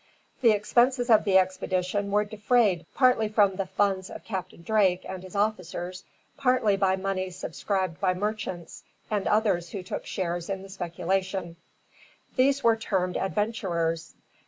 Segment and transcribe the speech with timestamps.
[0.41, 5.21] The expenses of the expedition were defrayed partly from the funds of Captain Drake and
[5.21, 6.03] his officers,
[6.37, 11.55] partly by moneys subscribed by merchants and others who took shares in the speculation.
[12.35, 14.15] These were termed adventurers.